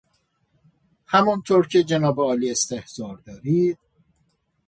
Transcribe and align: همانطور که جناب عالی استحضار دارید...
همانطور 1.07 1.67
که 1.67 1.83
جناب 1.83 2.19
عالی 2.19 2.51
استحضار 2.51 3.17
دارید... 3.25 3.77